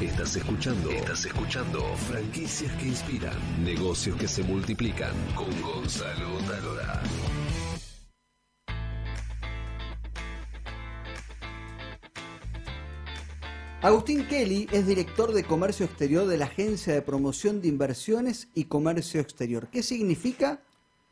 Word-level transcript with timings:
Estás 0.00 0.36
escuchando. 0.36 0.90
Estás 0.90 1.24
escuchando. 1.24 1.80
Franquicias 1.96 2.70
que 2.74 2.88
inspiran. 2.88 3.32
Negocios 3.64 4.14
que 4.18 4.28
se 4.28 4.42
multiplican. 4.42 5.14
Con 5.34 5.48
Gonzalo 5.62 6.36
Talora. 6.46 7.02
Agustín 13.80 14.28
Kelly 14.28 14.68
es 14.70 14.86
director 14.86 15.32
de 15.32 15.44
Comercio 15.44 15.86
Exterior 15.86 16.26
de 16.26 16.36
la 16.36 16.44
Agencia 16.44 16.92
de 16.92 17.00
Promoción 17.00 17.62
de 17.62 17.68
Inversiones 17.68 18.48
y 18.52 18.64
Comercio 18.64 19.22
Exterior. 19.22 19.68
¿Qué 19.68 19.82
significa? 19.82 20.60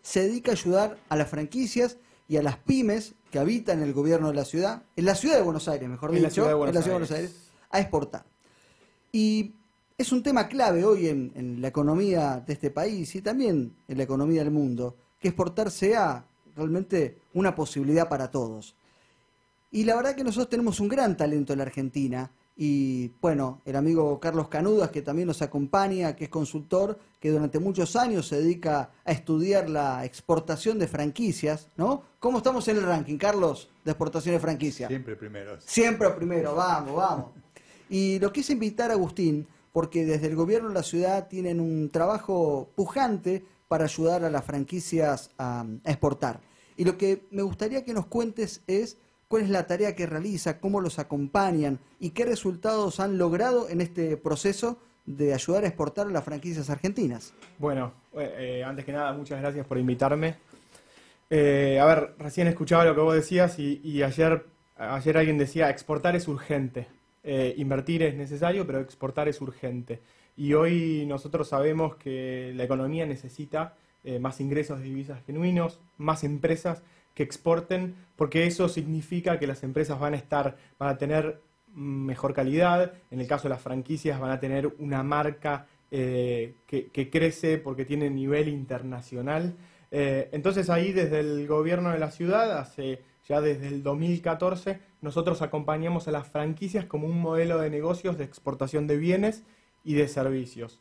Se 0.02 0.24
dedica 0.24 0.50
a 0.50 0.54
ayudar 0.56 0.98
a 1.08 1.16
las 1.16 1.30
franquicias 1.30 1.96
y 2.28 2.36
a 2.36 2.42
las 2.42 2.58
pymes 2.58 3.14
que 3.30 3.38
habitan 3.38 3.78
en 3.78 3.84
el 3.84 3.94
gobierno 3.94 4.28
de 4.28 4.34
la 4.34 4.44
ciudad, 4.44 4.82
en 4.94 5.06
la 5.06 5.14
ciudad 5.14 5.36
de 5.36 5.42
Buenos 5.42 5.68
Aires, 5.68 5.88
mejor 5.88 6.10
En 6.10 6.16
dicho, 6.16 6.26
la 6.26 6.30
ciudad 6.30 6.48
de 6.48 6.54
Buenos 6.54 6.74
en 6.74 6.74
la 6.74 6.82
ciudad 6.82 6.98
de 6.98 7.04
Aires. 7.04 7.18
Buenos 7.18 7.32
Aires, 7.32 7.52
a 7.70 7.80
exportar. 7.80 8.33
Y 9.14 9.54
es 9.96 10.10
un 10.10 10.24
tema 10.24 10.48
clave 10.48 10.84
hoy 10.84 11.06
en, 11.06 11.30
en 11.36 11.62
la 11.62 11.68
economía 11.68 12.42
de 12.44 12.52
este 12.52 12.72
país 12.72 13.14
y 13.14 13.22
también 13.22 13.72
en 13.86 13.96
la 13.96 14.02
economía 14.02 14.42
del 14.42 14.50
mundo, 14.50 14.96
que 15.20 15.28
exportar 15.28 15.70
sea 15.70 16.26
realmente 16.56 17.20
una 17.32 17.54
posibilidad 17.54 18.08
para 18.08 18.28
todos. 18.28 18.74
Y 19.70 19.84
la 19.84 19.94
verdad 19.94 20.16
que 20.16 20.24
nosotros 20.24 20.48
tenemos 20.48 20.80
un 20.80 20.88
gran 20.88 21.16
talento 21.16 21.52
en 21.52 21.60
la 21.60 21.64
Argentina. 21.64 22.28
Y 22.56 23.12
bueno, 23.20 23.62
el 23.64 23.76
amigo 23.76 24.18
Carlos 24.18 24.48
Canudas, 24.48 24.90
que 24.90 25.02
también 25.02 25.28
nos 25.28 25.42
acompaña, 25.42 26.16
que 26.16 26.24
es 26.24 26.30
consultor, 26.30 26.98
que 27.20 27.30
durante 27.30 27.60
muchos 27.60 27.94
años 27.94 28.26
se 28.26 28.40
dedica 28.40 28.90
a 29.04 29.12
estudiar 29.12 29.70
la 29.70 30.04
exportación 30.04 30.76
de 30.80 30.88
franquicias, 30.88 31.68
¿no? 31.76 32.02
¿Cómo 32.18 32.38
estamos 32.38 32.66
en 32.66 32.78
el 32.78 32.82
ranking, 32.82 33.16
Carlos, 33.16 33.70
de 33.84 33.92
exportación 33.92 34.34
de 34.34 34.40
franquicias? 34.40 34.88
Siempre 34.88 35.14
primero. 35.14 35.60
Siempre 35.60 36.10
primero, 36.10 36.56
vamos, 36.56 36.96
vamos. 36.96 37.43
Y 37.94 38.18
lo 38.18 38.32
quise 38.32 38.54
invitar 38.54 38.90
a 38.90 38.94
Agustín, 38.94 39.46
porque 39.72 40.04
desde 40.04 40.26
el 40.26 40.34
gobierno 40.34 40.66
de 40.66 40.74
la 40.74 40.82
ciudad 40.82 41.28
tienen 41.28 41.60
un 41.60 41.90
trabajo 41.90 42.68
pujante 42.74 43.44
para 43.68 43.84
ayudar 43.84 44.24
a 44.24 44.30
las 44.30 44.44
franquicias 44.44 45.30
a, 45.38 45.64
exportar. 45.84 46.40
Y 46.76 46.84
lo 46.84 46.98
que 46.98 47.22
me 47.30 47.42
gustaría 47.42 47.84
que 47.84 47.94
nos 47.94 48.06
cuentes 48.06 48.64
es 48.66 48.98
cuál 49.28 49.44
es 49.44 49.50
la 49.50 49.68
tarea 49.68 49.94
que 49.94 50.06
realiza, 50.06 50.58
cómo 50.58 50.80
los 50.80 50.98
acompañan 50.98 51.78
y 52.00 52.10
qué 52.10 52.24
resultados 52.24 52.98
han 52.98 53.16
logrado 53.16 53.68
en 53.68 53.80
este 53.80 54.16
proceso 54.16 54.76
de 55.06 55.32
ayudar 55.32 55.62
a 55.62 55.68
exportar 55.68 56.08
las 56.08 56.24
franquicias 56.24 56.70
argentinas. 56.70 57.32
Bueno, 57.60 57.92
eh, 58.14 58.58
eh, 58.58 58.64
antes 58.64 58.84
que 58.84 58.90
nada, 58.90 59.12
muchas 59.12 59.40
gracias 59.40 59.64
por 59.68 59.78
invitarme. 59.78 60.34
Eh, 61.30 61.78
a 61.80 61.84
ver, 61.84 62.16
recién 62.18 62.48
escuchaba 62.48 62.84
lo 62.84 62.96
que 62.96 63.02
vos 63.02 63.14
decías 63.14 63.56
y, 63.60 63.80
y 63.84 64.02
ayer, 64.02 64.46
ayer 64.76 65.16
alguien 65.16 65.38
decía, 65.38 65.70
exportar 65.70 66.16
es 66.16 66.26
urgente. 66.26 66.88
Eh, 67.26 67.54
invertir 67.56 68.02
es 68.02 68.14
necesario, 68.14 68.66
pero 68.66 68.80
exportar 68.80 69.28
es 69.28 69.40
urgente. 69.40 70.02
Y 70.36 70.52
hoy 70.52 71.06
nosotros 71.06 71.48
sabemos 71.48 71.96
que 71.96 72.52
la 72.54 72.64
economía 72.64 73.06
necesita 73.06 73.76
eh, 74.04 74.18
más 74.18 74.40
ingresos 74.40 74.78
de 74.78 74.84
divisas 74.84 75.24
genuinos, 75.24 75.80
más 75.96 76.22
empresas 76.22 76.82
que 77.14 77.22
exporten, 77.22 77.94
porque 78.14 78.46
eso 78.46 78.68
significa 78.68 79.38
que 79.38 79.46
las 79.46 79.62
empresas 79.62 79.98
van 79.98 80.12
a 80.12 80.18
estar, 80.18 80.58
van 80.78 80.90
a 80.90 80.98
tener 80.98 81.40
mejor 81.74 82.34
calidad, 82.34 82.92
en 83.10 83.20
el 83.20 83.26
caso 83.26 83.44
de 83.44 83.54
las 83.54 83.62
franquicias 83.62 84.20
van 84.20 84.30
a 84.30 84.38
tener 84.38 84.74
una 84.78 85.02
marca 85.02 85.66
eh, 85.90 86.56
que, 86.66 87.10
crece 87.10 87.56
porque 87.56 87.86
tiene 87.86 88.10
nivel 88.10 88.48
internacional. 88.48 89.56
Entonces 89.96 90.70
ahí 90.70 90.92
desde 90.92 91.20
el 91.20 91.46
gobierno 91.46 91.92
de 91.92 92.00
la 92.00 92.10
ciudad, 92.10 92.58
hace 92.58 93.00
ya 93.28 93.40
desde 93.40 93.68
el 93.68 93.82
2014, 93.82 94.80
nosotros 95.04 95.42
acompañamos 95.42 96.08
a 96.08 96.12
las 96.12 96.26
franquicias 96.26 96.86
como 96.86 97.06
un 97.06 97.20
modelo 97.20 97.60
de 97.60 97.68
negocios 97.68 98.16
de 98.16 98.24
exportación 98.24 98.86
de 98.86 98.96
bienes 98.96 99.44
y 99.84 99.94
de 99.94 100.08
servicios. 100.08 100.80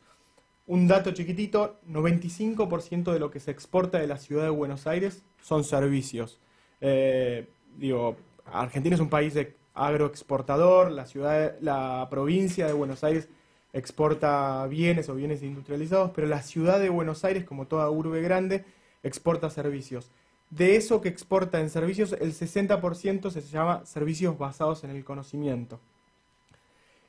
Un 0.65 0.87
dato 0.87 1.11
chiquitito, 1.11 1.77
95% 1.91 3.11
de 3.11 3.19
lo 3.19 3.29
que 3.29 3.41
se 3.41 3.51
exporta 3.51 3.99
de 3.99 4.07
la 4.07 4.17
ciudad 4.17 4.43
de 4.43 4.49
Buenos 4.49 4.87
Aires 4.87 5.23
son 5.41 5.65
servicios. 5.65 6.39
Eh, 6.79 7.47
digo, 7.77 8.15
Argentina 8.45 8.95
es 8.95 9.01
un 9.01 9.09
país 9.09 9.33
de 9.33 9.57
agroexportador, 9.73 10.91
la 10.91 11.05
ciudad, 11.05 11.55
la 11.59 12.07
provincia 12.09 12.65
de 12.65 12.71
Buenos 12.71 13.03
Aires 13.03 13.27
exporta 13.73 14.65
bienes 14.67 15.09
o 15.09 15.15
bienes 15.15 15.43
industrializados, 15.43 16.11
pero 16.15 16.27
la 16.27 16.43
ciudad 16.43 16.79
de 16.79 16.87
Buenos 16.87 17.25
Aires, 17.25 17.43
como 17.43 17.67
toda 17.67 17.89
urbe 17.89 18.21
grande, 18.21 18.63
exporta 19.03 19.49
servicios. 19.49 20.11
De 20.55 20.75
eso 20.75 21.01
que 21.01 21.09
exporta 21.09 21.59
en 21.59 21.71
servicios, 21.71 22.13
el 22.13 22.31
60% 22.31 23.31
se 23.31 23.41
llama 23.41 23.83
servicios 23.87 24.37
basados 24.37 24.83
en 24.83 24.91
el 24.91 25.03
conocimiento. 25.03 25.79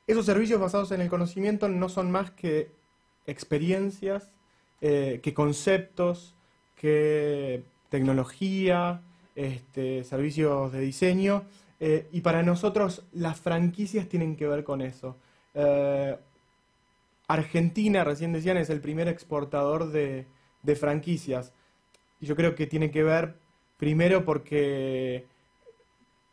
Esos 0.06 0.24
servicios 0.24 0.58
basados 0.58 0.92
en 0.92 1.02
el 1.02 1.10
conocimiento 1.10 1.68
no 1.68 1.90
son 1.90 2.10
más 2.10 2.30
que 2.30 2.70
experiencias, 3.26 4.30
eh, 4.80 5.20
que 5.22 5.34
conceptos, 5.34 6.34
que 6.74 7.64
tecnología, 7.90 9.02
este, 9.34 10.04
servicios 10.04 10.72
de 10.72 10.80
diseño, 10.80 11.44
eh, 11.80 12.08
y 12.12 12.22
para 12.22 12.42
nosotros 12.42 13.02
las 13.12 13.38
franquicias 13.42 14.08
tienen 14.08 14.36
que 14.36 14.46
ver 14.46 14.64
con 14.64 14.80
eso. 14.80 15.18
Eh, 15.52 16.16
Argentina, 17.28 18.04
recién 18.04 18.32
decían, 18.32 18.56
es 18.56 18.70
el 18.70 18.80
primer 18.80 19.08
exportador 19.08 19.92
de, 19.92 20.26
de 20.62 20.76
franquicias. 20.76 21.52
Y 22.20 22.26
yo 22.26 22.36
creo 22.36 22.54
que 22.54 22.66
tiene 22.66 22.90
que 22.90 23.02
ver 23.02 23.34
primero 23.78 24.24
porque, 24.24 25.24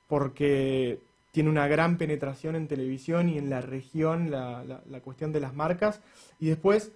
porque 0.07 0.99
tiene 1.31 1.49
una 1.49 1.67
gran 1.67 1.97
penetración 1.97 2.55
en 2.55 2.67
televisión 2.67 3.29
y 3.29 3.37
en 3.37 3.49
la 3.49 3.61
región, 3.61 4.31
la, 4.31 4.63
la- 4.63 4.81
la 4.89 4.99
cuestión 5.01 5.31
de 5.31 5.39
las 5.39 5.53
marcas, 5.53 6.01
y 6.39 6.47
después 6.47 6.91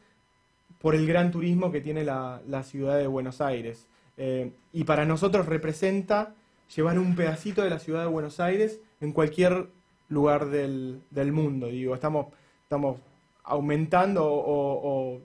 por 0.79 0.94
el 0.95 1.07
gran 1.07 1.31
turismo 1.31 1.72
que 1.72 1.81
tiene 1.81 2.03
la, 2.03 2.41
la 2.47 2.63
ciudad 2.63 2.97
de 2.97 3.07
Buenos 3.07 3.41
Aires. 3.41 3.88
Eh, 4.18 4.51
y 4.72 4.84
para 4.84 5.06
nosotros 5.06 5.45
representa 5.45 6.34
llevar 6.75 7.00
un 7.00 7.16
pedacito 7.16 7.63
de 7.63 7.69
la 7.69 7.79
ciudad 7.79 8.01
de 8.01 8.07
Buenos 8.09 8.40
Aires 8.40 8.79
en 9.01 9.12
cualquier 9.12 9.68
lugar 10.09 10.47
del, 10.50 11.01
del 11.12 11.31
mundo. 11.31 11.68
Digo, 11.68 11.95
estamos, 11.95 12.28
estamos 12.63 13.00
aumentando 13.44 14.24
o, 14.25 15.19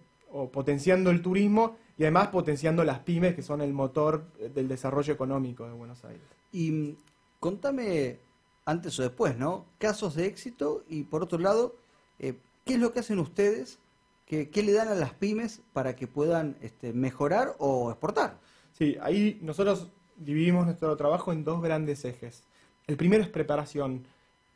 potenciando 0.52 1.10
el 1.10 1.22
turismo 1.22 1.76
y 2.00 2.04
además 2.04 2.28
potenciando 2.28 2.82
las 2.82 3.00
pymes, 3.00 3.34
que 3.34 3.42
son 3.42 3.60
el 3.60 3.74
motor 3.74 4.24
del 4.54 4.68
desarrollo 4.68 5.12
económico 5.12 5.66
de 5.66 5.72
Buenos 5.72 6.02
Aires. 6.06 6.22
Y 6.50 6.70
mm, 6.70 6.96
contame, 7.38 8.16
antes 8.64 8.98
o 8.98 9.02
después, 9.02 9.36
¿no? 9.36 9.66
Casos 9.76 10.14
de 10.14 10.24
éxito 10.24 10.82
y 10.88 11.02
por 11.02 11.22
otro 11.22 11.38
lado, 11.38 11.76
eh, 12.18 12.36
¿qué 12.64 12.74
es 12.74 12.80
lo 12.80 12.94
que 12.94 13.00
hacen 13.00 13.18
ustedes? 13.18 13.78
¿Qué, 14.24 14.48
qué 14.48 14.62
le 14.62 14.72
dan 14.72 14.88
a 14.88 14.94
las 14.94 15.12
pymes 15.12 15.60
para 15.74 15.94
que 15.94 16.06
puedan 16.06 16.56
este, 16.62 16.94
mejorar 16.94 17.54
o 17.58 17.90
exportar? 17.90 18.38
Sí, 18.72 18.96
ahí 19.02 19.38
nosotros 19.42 19.88
dividimos 20.16 20.64
nuestro 20.64 20.96
trabajo 20.96 21.32
en 21.32 21.44
dos 21.44 21.60
grandes 21.60 22.02
ejes. 22.06 22.44
El 22.86 22.96
primero 22.96 23.22
es 23.22 23.28
preparación. 23.28 24.06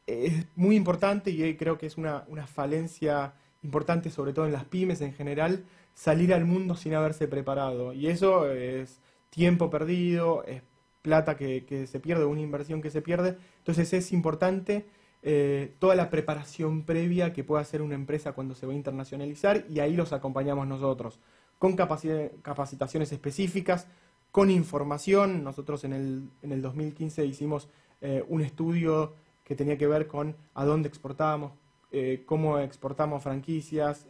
Es 0.06 0.46
muy 0.56 0.76
importante 0.76 1.30
y 1.30 1.56
creo 1.58 1.76
que 1.76 1.84
es 1.84 1.98
una, 1.98 2.24
una 2.28 2.46
falencia 2.46 3.34
importante, 3.62 4.08
sobre 4.08 4.32
todo 4.32 4.46
en 4.46 4.52
las 4.52 4.64
pymes 4.64 5.02
en 5.02 5.12
general, 5.12 5.62
salir 5.94 6.34
al 6.34 6.44
mundo 6.44 6.76
sin 6.76 6.94
haberse 6.94 7.28
preparado. 7.28 7.92
Y 7.92 8.08
eso 8.08 8.50
es 8.50 9.00
tiempo 9.30 9.70
perdido, 9.70 10.44
es 10.44 10.62
plata 11.02 11.36
que, 11.36 11.86
se 11.86 12.00
pierde, 12.00 12.24
una 12.24 12.40
inversión 12.40 12.80
que 12.82 12.90
se 12.90 13.02
pierde. 13.02 13.36
Entonces 13.58 13.92
es 13.92 14.12
importante 14.12 14.86
eh, 15.22 15.74
toda 15.78 15.94
la 15.94 16.10
preparación 16.10 16.82
previa 16.84 17.32
que 17.32 17.44
pueda 17.44 17.62
hacer 17.62 17.82
una 17.82 17.94
empresa 17.94 18.32
cuando 18.32 18.54
se 18.54 18.66
va 18.66 18.72
a 18.72 18.76
internacionalizar 18.76 19.64
y 19.70 19.80
ahí 19.80 19.94
los 19.96 20.12
acompañamos 20.12 20.66
nosotros, 20.66 21.18
con 21.58 21.76
capaci- 21.76 22.30
capacitaciones 22.42 23.12
específicas, 23.12 23.86
con 24.30 24.50
información. 24.50 25.44
Nosotros 25.44 25.84
en 25.84 25.92
el, 25.92 26.28
en 26.42 26.52
el 26.52 26.62
2015 26.62 27.24
hicimos 27.26 27.68
eh, 28.00 28.24
un 28.28 28.40
estudio 28.42 29.14
que 29.44 29.54
tenía 29.54 29.76
que 29.78 29.86
ver 29.86 30.06
con 30.06 30.36
a 30.54 30.64
dónde 30.64 30.88
exportábamos, 30.88 31.52
eh, 31.92 32.22
cómo 32.26 32.58
exportamos 32.58 33.22
franquicias, 33.22 34.06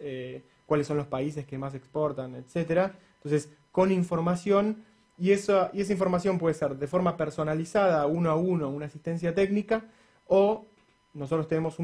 cuáles 0.67 0.87
son 0.87 0.97
los 0.97 1.07
países 1.07 1.47
que 1.47 1.59
más 1.59 1.75
exportan, 1.75 2.35
etcétera. 2.35 2.97
Entonces, 3.17 3.51
con 3.73 3.91
información, 3.91 4.85
y 5.19 5.33
esa, 5.33 5.71
información 5.75 6.39
puede 6.39 6.55
ser 6.55 6.77
de 6.77 6.87
forma 6.87 7.17
personalizada, 7.17 8.07
uno 8.07 8.31
a 8.31 8.37
uno, 8.37 8.69
una 8.69 8.87
asistencia 8.87 9.35
técnica, 9.35 9.85
o 10.27 10.67
nosotros 11.13 11.47
tenemos 11.47 11.77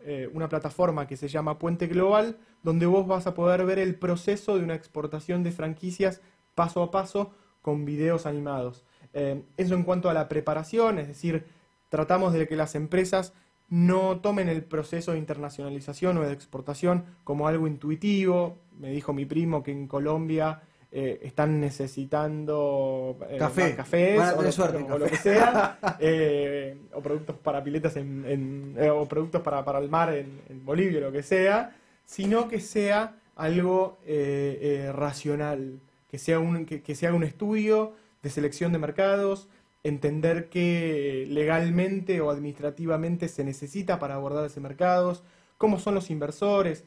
eh, 0.00 0.28
una 0.32 0.48
plataforma 0.48 1.06
que 1.06 1.16
se 1.16 1.28
llama 1.28 1.58
Puente 1.58 1.86
Global, 1.86 2.38
donde 2.62 2.86
vos 2.86 3.06
vas 3.06 3.26
a 3.26 3.34
poder 3.34 3.64
ver 3.64 3.78
el 3.78 3.94
proceso 3.94 4.56
de 4.56 4.64
una 4.64 4.74
exportación 4.74 5.42
de 5.42 5.52
franquicias 5.52 6.20
paso 6.54 6.82
a 6.82 6.90
paso 6.90 7.32
con 7.62 7.84
videos 7.84 8.26
animados. 8.26 8.84
Eh, 9.12 9.42
eso 9.56 9.74
en 9.74 9.84
cuanto 9.84 10.10
a 10.10 10.14
la 10.14 10.28
preparación, 10.28 10.98
es 10.98 11.08
decir, 11.08 11.46
tratamos 11.88 12.32
de 12.32 12.48
que 12.48 12.56
las 12.56 12.74
empresas 12.74 13.32
no 13.70 14.20
tomen 14.20 14.48
el 14.48 14.62
proceso 14.64 15.12
de 15.12 15.18
internacionalización 15.18 16.18
o 16.18 16.22
de 16.22 16.32
exportación 16.32 17.04
como 17.24 17.48
algo 17.48 17.66
intuitivo. 17.66 18.58
Me 18.78 18.90
dijo 18.90 19.12
mi 19.12 19.24
primo 19.24 19.62
que 19.62 19.70
en 19.72 19.86
Colombia 19.86 20.60
eh, 20.92 21.20
están 21.22 21.60
necesitando 21.60 23.16
eh, 23.28 23.36
Café. 23.38 23.74
cafés 23.76 24.20
o, 24.36 24.42
lo, 24.42 24.52
suerte 24.52 24.76
o 24.78 24.80
en 24.80 24.88
lo 24.88 24.98
café. 24.98 25.10
que 25.10 25.16
sea, 25.16 25.78
eh, 26.00 26.76
o 26.92 27.00
productos 27.00 27.36
para 27.36 27.62
piletas 27.62 27.96
en, 27.96 28.24
en- 28.26 28.74
eh, 28.78 28.90
o 28.90 29.06
productos 29.06 29.40
para, 29.42 29.64
para 29.64 29.78
el 29.78 29.88
mar 29.88 30.12
en, 30.14 30.40
en 30.48 30.64
Bolivia, 30.64 31.00
lo 31.00 31.12
que 31.12 31.22
sea, 31.22 31.76
sino 32.04 32.48
que 32.48 32.60
sea 32.60 33.16
algo 33.36 33.98
eh, 34.04 34.58
eh, 34.88 34.92
racional, 34.92 35.80
que 36.10 36.18
sea 36.18 36.40
un, 36.40 36.66
que, 36.66 36.82
que 36.82 36.94
se 36.94 37.06
haga 37.06 37.16
un 37.16 37.24
estudio 37.24 37.92
de 38.22 38.30
selección 38.30 38.72
de 38.72 38.78
mercados, 38.78 39.48
entender 39.82 40.48
qué 40.48 41.26
legalmente 41.28 42.20
o 42.20 42.30
administrativamente 42.30 43.28
se 43.28 43.44
necesita 43.44 43.98
para 43.98 44.14
abordar 44.14 44.44
ese 44.44 44.60
mercados, 44.60 45.22
cómo 45.58 45.78
son 45.78 45.94
los 45.94 46.10
inversores. 46.10 46.84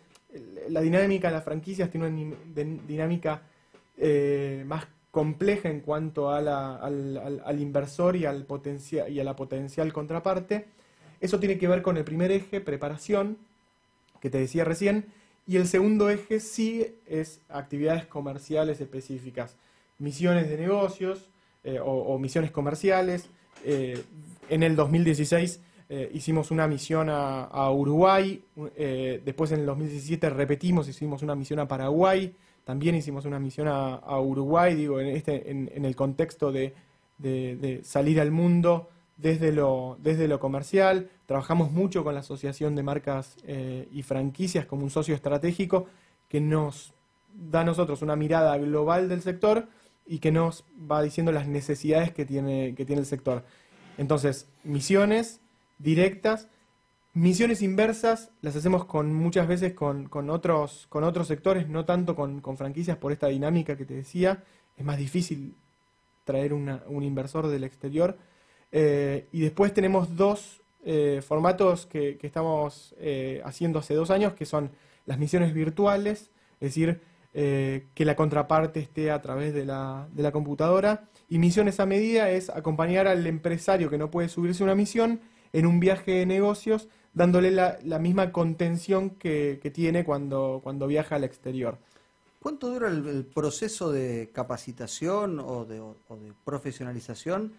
La 0.70 0.82
dinámica 0.82 1.28
de 1.28 1.34
las 1.34 1.44
franquicias 1.44 1.90
tiene 1.90 2.08
una 2.08 2.36
dinámica 2.88 3.42
eh, 3.98 4.64
más 4.66 4.88
compleja 5.12 5.70
en 5.70 5.82
cuanto 5.82 6.32
al, 6.32 6.48
al- 6.48 7.60
inversor 7.60 8.16
y, 8.16 8.26
al 8.26 8.48
y 9.10 9.20
a 9.20 9.24
la 9.24 9.36
potencial 9.36 9.94
contraparte. 9.94 10.66
Eso 11.22 11.40
tiene 11.40 11.58
que 11.58 11.68
ver 11.68 11.84
con 11.84 11.98
el 11.98 12.04
primer 12.04 12.32
eje, 12.32 12.62
preparación, 12.62 13.38
que 14.20 14.30
te 14.30 14.40
decía 14.40 14.64
recién, 14.66 15.06
y 15.46 15.58
el 15.58 15.68
segundo 15.68 16.10
eje 16.10 16.40
sí 16.40 16.96
es 17.06 17.42
actividades 17.50 18.06
comerciales 18.06 18.82
específicas, 18.82 19.56
misiones 20.00 20.50
de 20.50 20.58
negocios 20.58 21.30
eh, 21.66 21.80
o, 21.82 22.18
misiones 22.20 22.52
comerciales. 22.52 23.30
Eh, 23.64 24.04
en 24.50 24.64
el 24.64 24.76
2016 24.76 25.62
eh, 25.88 26.12
hicimos 26.14 26.52
una 26.52 26.68
misión 26.68 27.08
a, 27.10 27.72
Uruguay, 27.72 28.44
después 29.26 29.54
en 29.54 29.62
el 29.62 29.66
2017 29.66 30.30
repetimos, 30.30 30.90
hicimos 30.90 31.22
una 31.22 31.36
misión 31.36 31.60
a 31.60 31.68
Paraguay, 31.68 32.36
también 32.66 32.96
hicimos 32.96 33.24
una 33.24 33.40
misión 33.40 33.70
a, 33.70 34.20
Uruguay, 34.20 34.76
digo, 34.76 35.00
en, 35.00 35.08
este, 35.08 35.50
en, 35.50 35.86
el 35.86 35.96
contexto 35.96 36.52
de, 36.52 36.74
salir 37.84 38.20
al 38.20 38.32
mundo 38.32 38.90
desde 39.16 39.54
lo, 39.54 39.98
desde 40.02 40.28
lo 40.28 40.42
comercial. 40.42 41.10
Trabajamos 41.26 41.72
mucho 41.72 42.04
con 42.04 42.14
la 42.14 42.20
Asociación 42.20 42.76
de 42.76 42.84
Marcas 42.84 43.38
y 43.48 44.02
Franquicias 44.04 44.66
como 44.66 44.84
un 44.84 44.90
socio 44.90 45.16
estratégico 45.16 45.88
que 46.28 46.42
nos 46.42 46.94
da 47.34 47.62
a 47.62 47.64
nosotros 47.64 48.02
una 48.02 48.18
mirada 48.18 48.58
global 48.58 49.08
del 49.08 49.22
sector 49.22 49.68
y 50.06 50.20
que 50.20 50.32
nos 50.32 50.66
va 50.90 51.02
diciendo 51.02 51.32
las 51.32 51.48
necesidades 51.48 52.12
que 52.12 52.26
tiene, 52.26 52.76
que 52.76 52.86
tiene 52.86 53.00
el 53.02 53.06
sector. 53.06 53.44
Entonces, 53.98 54.48
misiones 54.64 55.40
directas, 55.80 56.48
misiones 57.14 57.62
inversas 57.62 58.32
las 58.42 58.56
hacemos 58.56 58.86
con 58.86 59.14
muchas 59.14 59.48
veces 59.48 59.74
con, 59.74 60.10
con 60.10 60.30
otros, 60.30 60.88
con 60.90 61.04
otros 61.04 61.28
sectores, 61.28 61.70
no 61.70 61.86
tanto 61.86 62.16
con, 62.16 62.42
con 62.42 62.58
franquicias 62.58 62.98
por 62.98 63.12
esta 63.12 63.28
dinámica 63.28 63.78
que 63.78 63.86
te 63.86 63.94
decía. 63.94 64.44
Es 64.78 64.84
más 64.84 64.98
difícil 64.98 65.56
traer 66.26 66.54
una- 66.54 66.84
un 66.88 67.04
inversor 67.04 67.48
del 67.48 67.64
exterior. 67.64 68.18
Eh, 68.72 69.28
y 69.32 69.42
después 69.42 69.74
tenemos 69.74 70.16
dos 70.16 70.62
eh, 70.86 71.22
formatos 71.26 71.86
que, 71.86 72.18
que 72.18 72.28
estamos 72.28 72.96
eh, 72.98 73.42
haciendo 73.46 73.80
hace 73.80 73.94
dos 73.94 74.10
años, 74.10 74.34
que 74.34 74.46
son 74.46 74.72
las 75.06 75.20
misiones 75.20 75.54
virtuales, 75.54 76.32
es 76.60 76.70
decir, 76.70 77.02
eh, 77.34 77.88
que 77.96 78.06
la 78.06 78.16
contraparte 78.16 78.80
esté 78.80 79.10
a 79.10 79.22
través 79.22 79.54
de 79.54 79.66
la, 79.66 80.08
de 80.12 80.24
la 80.24 80.32
computadora. 80.32 81.06
Y 81.30 81.40
misiones 81.40 81.80
a 81.80 81.86
medida 81.86 82.30
es 82.30 82.50
acompañar 82.50 83.08
al 83.08 83.26
empresario 83.26 83.90
que 83.90 83.98
no 83.98 84.12
puede 84.12 84.30
subirse 84.30 84.64
una 84.64 84.76
misión 84.76 85.22
en 85.52 85.66
un 85.66 85.80
viaje 85.80 86.12
de 86.12 86.26
negocios, 86.26 86.90
dándole 87.14 87.52
la, 87.52 87.78
la 87.84 88.00
misma 88.00 88.32
contención 88.32 89.12
que, 89.12 89.60
que 89.62 89.72
tiene 89.72 90.04
cuando, 90.04 90.62
cuando 90.64 90.88
viaja 90.88 91.16
al 91.16 91.24
exterior. 91.24 91.80
¿Cuánto 92.40 92.70
dura 92.70 92.90
el, 92.90 93.26
proceso 93.26 93.92
de 93.92 94.30
capacitación 94.34 95.40
o 95.40 95.66
de, 95.66 95.80
o 95.80 95.96
de 96.18 96.34
profesionalización 96.44 97.54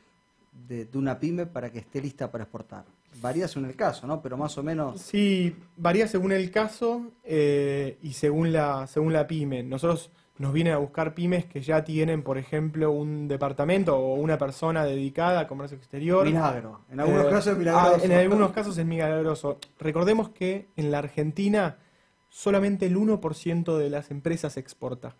de 0.52 0.88
una 0.94 1.18
pyme 1.18 1.46
para 1.46 1.72
que 1.72 1.78
esté 1.78 2.00
lista 2.00 2.30
para 2.30 2.44
exportar? 2.44 2.84
Varía 3.20 3.48
según 3.48 3.68
el 3.68 3.76
caso, 3.76 4.06
¿no? 4.06 4.20
Pero 4.22 4.36
más 4.36 4.56
o 4.58 4.62
menos... 4.62 5.00
Sí, 5.00 5.54
varía 5.76 6.06
según 6.08 6.32
el 6.32 6.50
caso 6.50 7.12
eh, 7.24 7.98
y 8.02 8.12
según 8.12 8.52
la, 8.52 8.86
según 8.86 9.12
la 9.12 9.26
pyme. 9.26 9.62
Nosotros 9.62 10.10
nos 10.36 10.52
vienen 10.52 10.72
a 10.72 10.78
buscar 10.78 11.14
pymes 11.14 11.44
que 11.46 11.60
ya 11.62 11.84
tienen, 11.84 12.22
por 12.22 12.38
ejemplo, 12.38 12.90
un 12.90 13.28
departamento 13.28 13.96
o 13.96 14.14
una 14.14 14.36
persona 14.36 14.84
dedicada 14.84 15.40
a 15.40 15.46
comercio 15.46 15.76
exterior. 15.78 16.26
Milagro. 16.26 16.80
En 16.90 17.00
algunos 17.00 17.26
Eh, 17.26 17.30
casos 17.30 17.52
es 17.52 17.58
milagroso. 17.58 17.96
ah, 18.00 18.04
en 18.04 18.12
algunos 18.12 18.52
casos 18.52 18.76
es 18.78 18.84
milagroso. 18.84 19.58
Recordemos 19.78 20.30
que 20.30 20.66
en 20.76 20.90
la 20.90 20.98
Argentina 20.98 21.76
solamente 22.28 22.86
el 22.86 22.96
1% 22.96 23.78
de 23.78 23.90
las 23.90 24.10
empresas 24.10 24.56
exporta. 24.56 25.14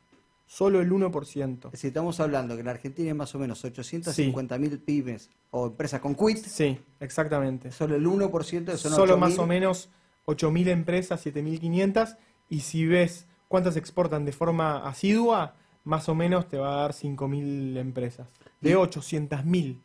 Solo 0.47 0.81
el 0.81 0.91
1%. 0.91 1.67
Es 1.67 1.73
decir, 1.73 1.89
estamos 1.89 2.21
hablando 2.21 2.55
que 2.55 2.61
en 2.61 2.67
la 2.67 2.73
Argentina 2.73 3.09
hay 3.09 3.15
más 3.15 3.35
o 3.35 3.39
menos 3.39 3.65
850.000 3.65 4.81
pymes 4.85 5.31
o 5.51 5.67
empresas 5.69 6.01
con 6.01 6.15
quit. 6.15 6.39
Sí, 6.39 6.79
exactamente. 7.01 7.73
Solo 7.73 7.97
el 7.97 8.07
1% 8.07 8.65
de 8.65 8.77
son 8.79 8.93
Solo 8.93 9.17
8.000. 9.17 9.19
más 9.19 9.39
o 9.39 9.47
menos 9.47 9.89
8.000 10.27 10.69
empresas, 10.69 11.25
7.500. 11.25 12.17
Y 12.51 12.61
si 12.61 12.87
ves 12.87 13.27
cuántas 13.49 13.77
exportan 13.77 14.25
de 14.25 14.33
forma 14.33 14.87
asidua, 14.87 15.55
más 15.85 16.09
o 16.09 16.15
menos 16.15 16.49
te 16.49 16.59
va 16.59 16.75
a 16.75 16.83
dar 16.83 16.93
5.000 16.93 17.79
empresas. 17.79 18.29
De 18.61 18.77
800.000. 18.77 19.81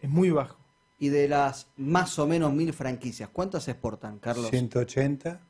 Es 0.00 0.10
muy 0.10 0.30
bajo. 0.30 0.56
Y 0.98 1.08
de 1.08 1.26
las 1.26 1.66
más 1.76 2.18
o 2.18 2.28
menos 2.28 2.52
mil 2.52 2.72
franquicias, 2.72 3.28
¿cuántas 3.28 3.66
exportan, 3.66 4.20
Carlos? 4.20 4.50
180, 4.50 5.40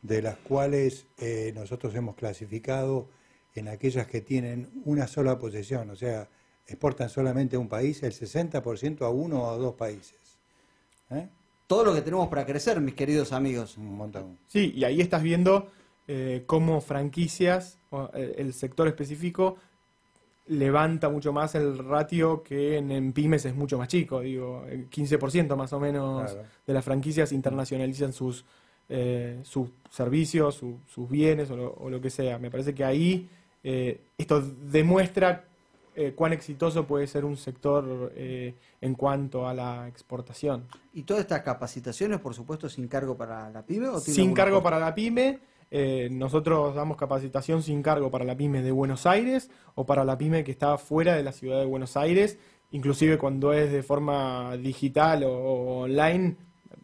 de 0.00 0.22
las 0.22 0.36
cuales 0.36 1.06
eh, 1.18 1.52
nosotros 1.54 1.94
hemos 1.94 2.14
clasificado 2.14 3.08
en 3.54 3.68
aquellas 3.68 4.06
que 4.06 4.20
tienen 4.20 4.68
una 4.84 5.06
sola 5.06 5.38
posesión, 5.38 5.90
o 5.90 5.96
sea, 5.96 6.28
exportan 6.66 7.08
solamente 7.08 7.56
a 7.56 7.58
un 7.58 7.68
país, 7.68 8.02
el 8.02 8.12
60% 8.12 9.02
a 9.02 9.10
uno 9.10 9.42
o 9.44 9.50
a 9.50 9.56
dos 9.56 9.74
países. 9.74 10.16
¿Eh? 11.10 11.28
Todo 11.66 11.84
lo 11.84 11.94
que 11.94 12.02
tenemos 12.02 12.28
para 12.28 12.44
crecer, 12.44 12.80
mis 12.80 12.94
queridos 12.94 13.32
amigos. 13.32 13.76
Un 13.78 13.96
montón. 13.96 14.38
Sí, 14.48 14.72
y 14.74 14.84
ahí 14.84 15.00
estás 15.00 15.22
viendo 15.22 15.68
eh, 16.08 16.42
cómo 16.46 16.80
franquicias, 16.80 17.78
o, 17.90 18.10
eh, 18.14 18.34
el 18.38 18.52
sector 18.54 18.88
específico, 18.88 19.56
levanta 20.46 21.08
mucho 21.08 21.32
más 21.32 21.54
el 21.54 21.78
ratio 21.78 22.42
que 22.42 22.76
en, 22.76 22.90
en 22.90 23.12
pymes 23.14 23.44
es 23.46 23.54
mucho 23.54 23.78
más 23.78 23.88
chico. 23.88 24.20
Digo, 24.20 24.64
el 24.68 24.90
15% 24.90 25.56
más 25.56 25.72
o 25.72 25.80
menos 25.80 26.32
Claro. 26.32 26.48
de 26.66 26.74
las 26.74 26.84
franquicias 26.84 27.32
internacionalizan 27.32 28.12
sus, 28.12 28.44
eh, 28.90 29.40
sus 29.42 29.70
servicios, 29.90 30.56
su- 30.56 30.80
sus 30.86 31.08
bienes 31.08 31.50
o 31.50 31.56
lo, 31.56 31.72
o 31.74 31.88
lo 31.88 32.00
que 32.00 32.10
sea. 32.10 32.38
Me 32.38 32.50
parece 32.50 32.74
que 32.74 32.84
ahí 32.84 33.28
eh, 33.64 34.00
esto 34.18 34.40
demuestra 34.70 35.44
eh, 35.96 36.12
cuán 36.14 36.32
exitoso 36.32 36.86
puede 36.86 37.06
ser 37.06 37.24
un 37.24 37.36
sector 37.36 38.12
eh, 38.16 38.54
en 38.80 38.94
cuanto 38.94 39.48
a 39.48 39.54
la 39.54 39.88
exportación. 39.88 40.64
¿Y 40.92 41.02
todas 41.02 41.22
estas 41.22 41.42
capacitaciones, 41.42 42.20
por 42.20 42.34
supuesto, 42.34 42.68
sin 42.68 42.86
cargo 42.88 43.16
para 43.16 43.50
la 43.50 43.62
pyme? 43.62 43.88
¿o 43.88 44.00
tiene 44.00 44.14
Sin 44.14 44.34
cargo 44.34 44.56
costo? 44.56 44.64
para 44.64 44.78
la 44.78 44.94
pyme. 44.94 45.38
eh, 45.70 46.08
nosotros 46.12 46.74
damos 46.74 46.96
capacitación 46.96 47.62
sin 47.62 47.82
cargo 47.82 48.10
para 48.10 48.24
la 48.24 48.36
pyme 48.36 48.62
de 48.62 48.70
Buenos 48.70 49.06
Aires 49.06 49.50
o 49.74 49.84
para 49.86 50.04
la 50.04 50.16
pyme 50.18 50.44
que 50.44 50.52
está 50.52 50.78
fuera 50.78 51.14
de 51.16 51.22
la 51.24 51.32
ciudad 51.32 51.58
de 51.58 51.66
Buenos 51.66 51.96
Aires, 51.96 52.38
inclusive 52.70 53.18
cuando 53.18 53.52
es 53.52 53.72
de 53.72 53.82
forma 53.82 54.56
digital 54.56 55.24
o, 55.24 55.32
o 55.32 55.78
online, 55.84 56.36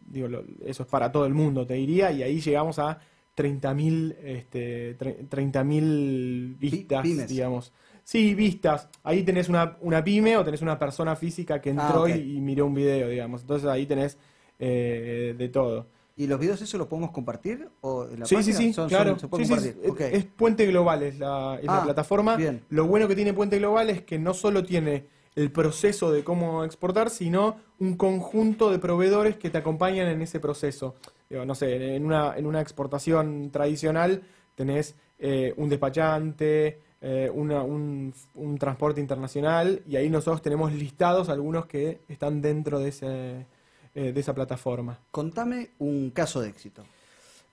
digo, 0.07 0.27
lo- 0.27 0.43
eso 0.65 0.83
es 0.83 0.89
para 0.89 1.11
todo 1.11 1.25
el 1.25 1.33
mundo, 1.33 1.65
te 1.65 1.75
diría, 1.75 2.11
y 2.11 2.23
ahí 2.23 2.41
llegamos 2.41 2.79
a 2.79 2.99
30.000 3.35 4.15
este, 4.23 4.97
tre- 4.97 5.27
30.000 5.27 6.55
vistas, 6.59 7.01
pymes. 7.01 7.29
digamos. 7.29 7.73
Sí, 8.03 8.33
vistas. 8.35 8.89
Ahí 9.03 9.23
tenés 9.23 9.47
una, 9.49 9.77
una 9.81 10.03
pyme 10.03 10.35
o 10.37 10.43
tenés 10.43 10.61
una 10.61 10.77
persona 10.77 11.15
física 11.15 11.61
que 11.61 11.69
Ah, 11.69 11.73
entró 11.87 12.03
ok. 12.03 12.09
y, 12.09 12.37
y 12.37 12.41
miró 12.41 12.65
un 12.65 12.73
video, 12.73 13.07
digamos. 13.09 13.41
Entonces 13.41 13.69
ahí 13.69 13.85
tenés 13.85 14.17
eh, 14.59 15.35
de 15.37 15.49
todo. 15.49 15.87
¿Y 16.17 16.27
los 16.27 16.39
videos 16.39 16.61
eso 16.61 16.77
los 16.77 16.87
podemos 16.87 17.11
compartir? 17.11 17.69
¿O 17.81 18.05
en 18.05 18.19
la 18.19 18.25
Sí, 18.25 18.35
sí, 18.37 18.51
página? 18.51 18.57
sí, 18.57 18.73
son- 18.73 18.89
claro. 18.89 19.17
Sí, 19.17 19.45
sí, 19.45 19.73
es, 20.11 20.25
Puente 20.25 20.65
Global, 20.67 21.03
es 21.03 21.17
la, 21.17 21.57
es 21.59 21.65
la 21.65 21.79
Ah, 21.79 21.83
plataforma. 21.83 22.35
bien. 22.35 22.61
Lo 22.69 22.85
bueno 22.85 23.07
que 23.07 23.15
tiene 23.15 23.33
Puente 23.33 23.57
Global 23.59 23.89
es 23.89 24.01
que 24.01 24.19
no 24.19 24.33
solo 24.33 24.63
tiene 24.63 25.05
el 25.35 25.51
proceso 25.51 26.11
de 26.11 26.23
cómo 26.23 26.65
exportar, 26.65 27.09
sino 27.09 27.55
un 27.79 27.95
conjunto 27.95 28.69
de 28.71 28.79
proveedores 28.79 29.37
que 29.37 29.49
te 29.49 29.57
acompañan 29.59 30.07
en 30.09 30.21
ese 30.21 30.39
proceso. 30.39 30.95
Digo, 31.31 31.45
no 31.45 31.55
sé, 31.55 31.95
en 31.95 32.05
una, 32.05 32.35
en 32.37 32.45
una 32.45 32.59
exportación 32.59 33.49
tradicional 33.51 34.21
tenés 34.55 34.95
eh, 35.17 35.53
un 35.55 35.69
despachante, 35.69 36.79
eh, 36.99 37.31
una- 37.33 37.63
un, 37.63 38.13
un 38.35 38.57
transporte 38.57 38.99
internacional, 38.99 39.81
y 39.87 39.95
ahí 39.95 40.09
nosotros 40.09 40.41
tenemos 40.41 40.73
listados 40.73 41.29
algunos 41.29 41.67
que 41.67 42.01
están 42.09 42.41
dentro 42.41 42.79
de, 42.79 42.89
ese, 42.89 43.45
eh, 43.95 44.11
de 44.11 44.19
esa 44.19 44.35
plataforma. 44.35 44.99
Contame 45.09 45.69
un 45.79 46.09
caso 46.11 46.41
de 46.41 46.49
éxito. 46.49 46.83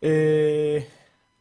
Eh, 0.01 0.87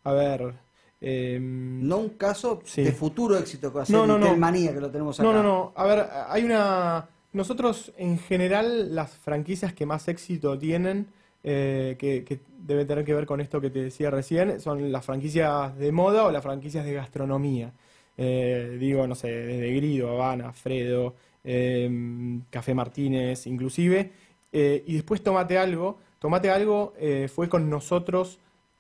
a 0.03 0.13
ver. 0.13 0.53
em, 1.01 1.87
No 1.87 1.97
un 1.97 2.09
caso 2.09 2.61
Sí. 2.65 2.83
de 2.83 2.91
futuro 2.91 3.37
éxito 3.37 3.71
que 3.71 3.77
va 3.77 3.83
a 3.83 3.85
ser 3.85 3.95
No, 3.95 4.05
no, 4.07 4.17
no. 4.17 4.27
Telmanía, 4.27 4.73
que 4.73 4.81
lo 4.81 4.89
tenemos 4.91 5.19
acá. 5.19 5.27
No, 5.27 5.33
no, 5.33 5.43
no. 5.43 5.73
A 5.75 5.85
ver, 5.85 6.05
hay 6.29 6.43
una. 6.43 7.07
Nosotros, 7.33 7.91
en 7.97 8.17
general, 8.19 8.95
las 8.95 9.15
franquicias 9.17 9.73
que 9.73 9.85
más 9.85 10.07
éxito 10.07 10.57
tienen, 10.57 11.07
eh, 11.49 11.95
que, 11.97 12.41
debe 12.59 12.83
tener 12.83 13.05
que 13.05 13.13
ver 13.13 13.25
con 13.25 13.39
esto 13.39 13.61
que 13.61 13.69
te 13.69 13.81
decía 13.81 14.11
recién, 14.11 14.59
son 14.59 14.91
las 14.91 15.05
franquicias 15.05 15.77
de 15.77 15.93
moda 15.93 16.25
o 16.25 16.31
las 16.31 16.43
franquicias 16.43 16.83
de 16.83 16.91
gastronomía. 16.91 17.71
Eh, 18.17 18.75
digo, 18.77 19.07
no 19.07 19.15
sé, 19.15 19.29
desde 19.31 19.73
Grido, 19.73 20.09
Habana, 20.09 20.51
Fredo, 20.51 21.15
em, 21.45 22.41
Café 22.49 22.73
Martínez, 22.73 23.47
inclusive. 23.47 24.11
Eh, 24.51 24.83
y 24.87 24.95
después 24.95 25.23
Tomate 25.23 25.57
Algo. 25.57 25.99
Tomate 26.19 26.49
Algo 26.49 26.93
fue 27.33 27.47
con 27.47 27.69
nosotros 27.69 28.39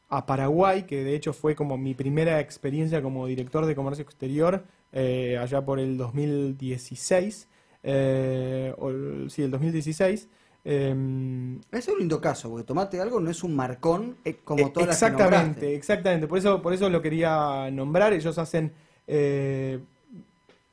a 0.09 0.25
Paraguay, 0.25 0.83
que 0.83 1.05
de 1.05 1.15
hecho 1.15 1.31
fue 1.31 1.55
como 1.55 1.77
mi 1.77 1.93
primera 1.93 2.41
experiencia 2.41 3.01
como 3.01 3.27
director 3.27 3.65
de 3.65 3.75
comercio 3.75 4.03
exterior, 4.03 4.65
allá 4.91 5.61
por 5.63 5.79
el 5.79 5.97
2016. 5.97 7.47
o, 7.83 9.29
sí, 9.29 9.43
el 9.43 9.51
2016. 9.51 10.27
Em, 10.69 11.61
es 11.71 11.87
un 11.87 11.97
lindo 11.97 12.19
caso, 12.19 12.49
porque 12.49 12.65
tomate 12.65 12.99
algo 12.99 13.21
no 13.21 13.29
es 13.29 13.41
un 13.41 13.55
marcón 13.55 14.17
eh, 14.25 14.39
como 14.43 14.69
todas 14.73 14.89
exactamente, 14.89 15.65
las 15.65 15.75
Exactamente, 15.75 16.27
por 16.27 16.37
eso, 16.37 16.61
por 16.61 16.73
eso 16.73 16.89
lo 16.89 17.01
quería 17.01 17.71
nombrar. 17.71 18.11
Ellos 18.11 18.37
hacen 18.37 18.73
eh, 19.07 19.79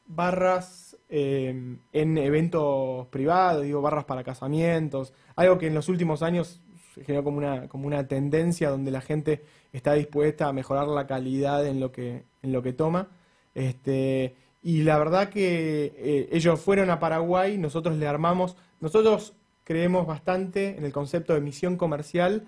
barras 0.04 0.96
em, 1.08 1.78
en 1.92 2.18
eventos 2.18 3.06
privados, 3.06 3.62
digo, 3.62 3.80
barras 3.82 4.04
para 4.04 4.24
casamientos, 4.24 5.12
algo 5.36 5.58
que 5.58 5.68
en 5.68 5.74
los 5.74 5.88
últimos 5.88 6.24
años 6.24 6.60
generó 7.06 7.22
como 7.22 7.38
una, 7.38 7.68
como 7.68 7.86
una 7.86 8.08
tendencia 8.08 8.70
donde 8.70 8.90
la 8.90 9.00
gente 9.00 9.44
está 9.72 9.92
dispuesta 9.92 10.48
a 10.48 10.52
mejorar 10.52 10.88
la 10.88 11.06
calidad 11.06 11.64
en 11.64 11.78
lo 11.78 11.92
que, 11.92 12.24
en 12.42 12.50
lo 12.50 12.64
que 12.64 12.72
toma. 12.72 13.10
Este, 13.54 14.34
y 14.60 14.82
la 14.82 14.98
verdad 14.98 15.28
que 15.28 15.92
eh, 15.96 16.28
ellos 16.32 16.60
fueron 16.60 16.90
a 16.90 16.98
Paraguay, 16.98 17.58
nosotros 17.58 17.94
le 17.94 18.08
armamos, 18.08 18.56
nosotros 18.80 19.34
creemos 19.64 20.06
bastante 20.06 20.76
en 20.76 20.84
el 20.84 20.92
concepto 20.92 21.34
de 21.34 21.40
misión 21.40 21.76
comercial. 21.76 22.46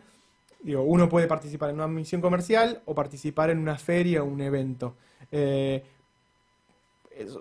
Digo, 0.63 0.83
uno 0.83 1.09
puede 1.09 1.27
participar 1.27 1.71
en 1.71 1.77
una 1.77 1.89
misión 1.89 2.21
comercial 2.21 2.83
o 2.85 2.95
participar 2.95 3.51
en 3.51 3.59
una 3.59 3.79
feria 3.79 4.23
o 4.23 4.27
un 4.27 4.41
evento. 4.41 4.95
Eh, 5.33 5.83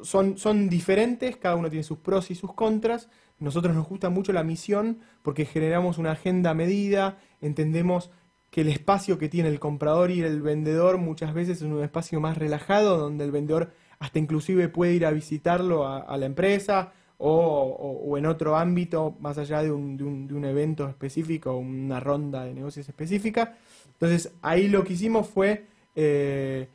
son, 0.03 0.37
son 0.37 0.69
diferentes, 0.69 1.35
cada 1.35 1.55
uno 1.55 1.69
tiene 1.69 1.83
sus 1.83 1.97
pros 1.97 2.31
y 2.31 2.35
sus 2.35 2.53
contras. 2.53 3.09
Nosotros 3.39 3.75
nos 3.75 3.87
gusta 3.87 4.09
mucho 4.09 4.31
la 4.31 4.43
misión 4.43 4.99
porque 5.21 5.45
generamos 5.45 5.97
una 5.97 6.11
agenda 6.11 6.53
medida, 6.53 7.17
entendemos 7.41 8.09
que 8.51 8.61
el 8.61 8.69
espacio 8.69 9.17
que 9.17 9.27
tiene 9.27 9.49
el 9.49 9.59
comprador 9.59 10.11
y 10.11 10.21
el 10.21 10.41
vendedor 10.41 10.97
muchas 10.97 11.33
veces 11.33 11.57
es 11.57 11.63
un 11.63 11.83
espacio 11.83 12.21
más 12.21 12.37
relajado, 12.37 12.97
donde 12.97 13.25
el 13.25 13.31
vendedor 13.31 13.73
hasta 13.99 14.19
inclusive 14.19 14.69
puede 14.69 14.93
ir 14.93 15.05
a 15.05 15.11
visitarlo 15.11 15.85
a 15.85 16.17
la 16.17 16.25
empresa 16.25 16.93
o, 17.17 18.15
en 18.17 18.25
otro 18.25 18.55
ámbito, 18.57 19.15
más 19.19 19.37
allá 19.37 19.63
de 19.63 19.71
un, 19.71 19.97
de, 19.97 20.03
un, 20.03 20.27
de 20.27 20.33
un, 20.33 20.45
evento 20.45 20.87
específico, 20.87 21.55
una 21.55 21.99
ronda 21.99 22.43
de 22.43 22.53
negocios 22.53 22.87
específica. 22.89 23.55
Entonces, 23.93 24.31
ahí 24.41 24.67
lo 24.67 24.83
que 24.83 24.93
hicimos 24.93 25.27
fue 25.27 25.65
eh, 25.95 26.67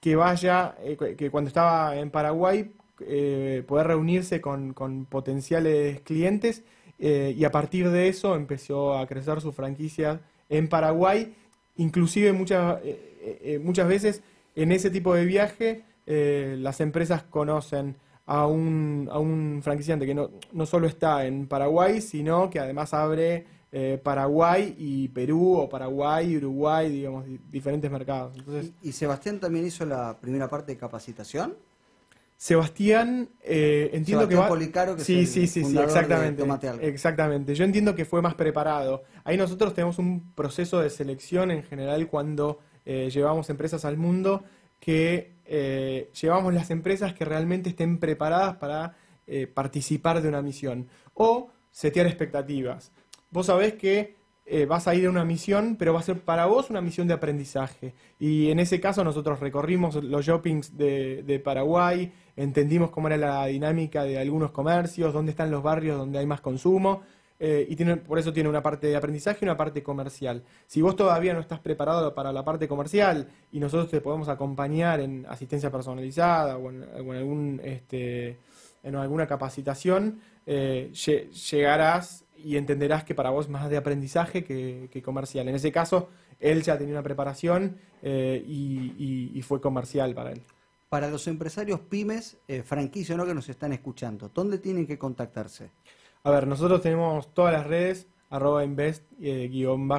que 0.00 0.16
vaya, 0.16 0.74
eh, 0.82 0.96
que 1.16 1.30
cuando 1.30 1.48
estaba 1.48 1.96
en 1.96 2.10
Paraguay, 2.10 2.72
eh, 3.00 3.62
poder 3.66 3.88
reunirse 3.88 4.40
con, 4.40 4.72
con 4.72 5.04
potenciales 5.04 6.00
clientes 6.00 6.62
y 6.98 7.44
a 7.44 7.50
partir 7.50 7.90
de 7.90 8.06
eso 8.06 8.36
empezó 8.36 8.96
a 8.96 9.08
crecer 9.08 9.40
su 9.40 9.50
franquicia 9.50 10.20
en 10.48 10.68
Paraguay. 10.68 11.34
Inclusive 11.78 12.32
muchas, 12.32 12.78
muchas 13.60 13.88
veces 13.88 14.22
en 14.54 14.70
ese 14.70 14.88
tipo 14.88 15.12
de 15.12 15.24
viaje 15.24 15.82
las 16.06 16.80
empresas 16.80 17.24
conocen 17.24 17.96
a 18.26 18.46
un, 18.46 19.08
a 19.10 19.18
un 19.18 19.60
franquiciante 19.62 20.06
que 20.06 20.14
no, 20.14 20.30
no 20.52 20.66
solo 20.66 20.86
está 20.86 21.26
en 21.26 21.46
Paraguay, 21.46 22.00
sino 22.00 22.50
que 22.50 22.60
además 22.60 22.94
abre 22.94 23.46
eh, 23.74 23.98
Paraguay 24.02 24.74
y 24.78 25.08
Perú 25.08 25.56
o 25.56 25.66
Paraguay 25.68 26.32
y 26.32 26.36
Uruguay, 26.36 26.90
digamos, 26.90 27.24
diferentes 27.50 27.90
mercados. 27.90 28.36
Entonces, 28.36 28.72
¿Y, 28.82 28.92
Sebastián 28.92 29.40
también 29.40 29.66
hizo 29.66 29.86
la 29.86 30.18
primera 30.20 30.46
parte 30.46 30.72
de 30.72 30.78
capacitación? 30.78 31.56
Sebastián, 32.36 33.30
eh, 33.42 33.88
entiendo 33.94 34.28
que 34.28 34.34
va... 34.34 34.48
Policaro, 34.48 34.96
que 34.96 35.04
sí, 35.04 35.26
sí, 35.26 35.46
sí, 35.46 35.64
sí, 35.64 35.78
exactamente. 35.78 36.44
Exactamente. 36.82 37.54
Yo 37.54 37.64
entiendo 37.64 37.94
que 37.94 38.04
fue 38.04 38.20
más 38.20 38.34
preparado. 38.34 39.04
Ahí 39.24 39.38
nosotros 39.38 39.72
tenemos 39.72 39.98
un 39.98 40.32
proceso 40.34 40.80
de 40.80 40.90
selección 40.90 41.50
en 41.50 41.62
general 41.62 42.08
cuando 42.08 42.58
eh, 42.84 43.10
llevamos 43.10 43.48
empresas 43.48 43.84
al 43.84 43.96
mundo 43.96 44.42
que 44.82 45.36
eh, 45.44 46.10
llevamos 46.20 46.52
las 46.52 46.72
empresas 46.72 47.14
que 47.14 47.24
realmente 47.24 47.70
estén 47.70 47.98
preparadas 47.98 48.56
para 48.56 48.96
eh, 49.28 49.46
participar 49.46 50.20
de 50.20 50.28
una 50.28 50.42
misión 50.42 50.88
o 51.14 51.50
setear 51.70 52.06
expectativas. 52.06 52.90
Vos 53.30 53.46
sabés 53.46 53.74
que 53.74 54.16
eh, 54.44 54.66
vas 54.66 54.88
a 54.88 54.96
ir 54.96 55.06
a 55.06 55.10
una 55.10 55.24
misión, 55.24 55.76
pero 55.78 55.94
va 55.94 56.00
a 56.00 56.02
ser 56.02 56.22
para 56.22 56.46
vos 56.46 56.68
una 56.68 56.80
misión 56.80 57.06
de 57.06 57.14
aprendizaje. 57.14 57.94
Y 58.18 58.50
en 58.50 58.58
ese 58.58 58.80
caso 58.80 59.04
nosotros 59.04 59.38
recorrimos 59.38 59.94
los 60.02 60.26
shoppings 60.26 60.76
de, 60.76 61.22
de 61.22 61.38
Paraguay, 61.38 62.12
entendimos 62.34 62.90
cómo 62.90 63.06
era 63.06 63.16
la 63.16 63.46
dinámica 63.46 64.02
de 64.02 64.18
algunos 64.18 64.50
comercios, 64.50 65.14
dónde 65.14 65.30
están 65.30 65.52
los 65.52 65.62
barrios 65.62 65.96
donde 65.96 66.18
hay 66.18 66.26
más 66.26 66.40
consumo, 66.40 67.02
eh, 67.44 67.66
y 67.68 67.74
por 67.96 68.20
eso 68.20 68.32
tiene 68.32 68.48
una 68.48 68.62
parte 68.62 68.86
de 68.86 68.94
aprendizaje 68.94 69.38
y 69.42 69.46
una 69.46 69.56
parte 69.56 69.82
comercial. 69.82 70.44
Si 70.68 70.80
vos 70.80 70.94
todavía 70.94 71.34
no 71.34 71.40
estás 71.40 71.58
preparado 71.58 72.14
para 72.14 72.32
la 72.32 72.44
parte 72.44 72.68
comercial 72.68 73.26
y 73.50 73.58
nosotros 73.58 73.90
te 73.90 74.00
podemos 74.00 74.28
acompañar 74.28 75.00
en 75.00 75.26
asistencia 75.28 75.68
personalizada 75.68 76.56
o 76.56 76.70
en, 76.70 77.60
este, 77.64 78.38
alguna 78.84 79.26
capacitación, 79.26 80.20
eh, 80.46 80.92
llegarás 81.50 82.24
y 82.36 82.56
entenderás 82.58 83.02
que 83.02 83.16
para 83.16 83.30
vos 83.30 83.48
más 83.48 83.68
de 83.68 83.76
aprendizaje 83.76 84.44
que, 84.44 85.02
comercial. 85.04 85.48
En 85.48 85.56
ese 85.56 85.72
caso, 85.72 86.10
él 86.38 86.62
ya 86.62 86.78
tenía 86.78 86.94
una 86.94 87.02
preparación 87.02 87.76
eh, 88.02 88.40
y, 88.46 89.42
fue 89.42 89.60
comercial 89.60 90.14
para 90.14 90.30
él. 90.30 90.42
Para 90.88 91.10
los 91.10 91.26
empresarios 91.26 91.80
pymes, 91.80 92.36
franquicia 92.64 93.16
no 93.16 93.26
que 93.26 93.34
nos 93.34 93.48
están 93.48 93.72
escuchando, 93.72 94.30
¿dónde 94.32 94.58
tienen 94.58 94.86
que 94.86 94.96
contactarse? 94.96 95.70
A 96.24 96.30
ver, 96.30 96.46
nosotros 96.46 96.80
tenemos 96.80 97.34
todas 97.34 97.52
las 97.52 97.66
redes, 97.66 98.06
arroba 98.30 98.64
invest-va 98.64 99.98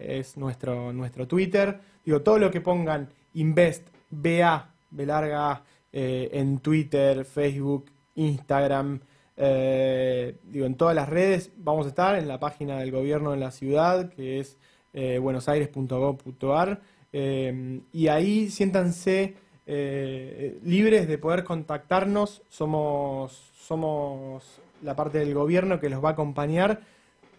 es 0.00 0.36
nuestro, 0.36 0.92
nuestro 0.92 1.26
Twitter. 1.26 1.80
Digo, 2.04 2.22
todo 2.22 2.38
lo 2.38 2.52
que 2.52 2.60
pongan 2.60 3.08
invest, 3.32 3.88
BA, 4.10 4.70
larga 4.92 5.64
eh, 5.92 6.30
en 6.34 6.60
Twitter, 6.60 7.24
Facebook, 7.24 7.86
Instagram, 8.14 9.00
eh, 9.36 10.36
digo, 10.44 10.66
en 10.66 10.76
todas 10.76 10.94
las 10.94 11.08
redes 11.08 11.50
vamos 11.56 11.86
a 11.86 11.88
estar, 11.88 12.14
en 12.16 12.28
la 12.28 12.38
página 12.38 12.78
del 12.78 12.92
gobierno 12.92 13.32
de 13.32 13.38
la 13.38 13.50
ciudad, 13.50 14.10
que 14.10 14.38
es 14.38 14.56
eh, 14.92 15.18
buenosaires.gov.ar, 15.18 16.80
y 17.12 18.08
ahí 18.08 18.50
siéntanse 18.50 19.34
libres 19.66 21.08
de 21.08 21.18
poder 21.18 21.42
contactarnos, 21.42 22.42
somos, 22.48 23.52
somos 23.56 24.60
la 24.84 24.94
parte 24.94 25.18
del 25.18 25.34
gobierno 25.34 25.80
que 25.80 25.88
los 25.88 26.04
va 26.04 26.10
a 26.10 26.12
acompañar 26.12 26.82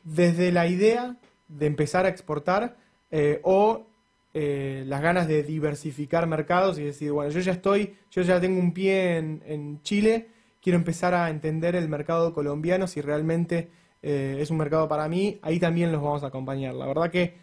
desde 0.04 0.52
la 0.52 0.68
idea 0.68 1.16
de 1.48 1.66
empezar 1.68 2.06
a 2.06 2.10
exportar 2.10 2.76
eh, 3.12 3.40
o 3.44 3.86
eh, 4.34 4.84
las 4.88 5.02
ganas 5.02 5.28
de 5.28 5.44
diversificar 5.44 6.28
mercados 6.28 6.78
y 6.78 6.84
decir, 6.84 7.12
bueno, 7.12 7.32
yo 7.32 7.40
ya 7.40 7.54
estoy, 7.54 7.96
yo 8.12 8.22
ya 8.22 8.42
tengo 8.42 8.60
un 8.60 8.74
pie 8.74 9.18
en, 9.18 9.82
Chile, 9.84 10.28
quiero 10.62 10.78
empezar 10.78 11.14
a 11.14 11.30
entender 11.30 11.76
el 11.76 11.88
mercado 11.88 12.34
colombiano, 12.34 12.88
si 12.88 13.00
realmente 13.02 13.70
eh, 14.02 14.38
es 14.40 14.50
un 14.50 14.58
mercado 14.58 14.88
para 14.88 15.08
mí, 15.08 15.40
ahí 15.42 15.60
también 15.60 15.92
los 15.92 16.02
vamos 16.02 16.24
a 16.24 16.28
acompañar. 16.28 16.74
La 16.74 16.86
verdad 16.86 17.12
que 17.12 17.36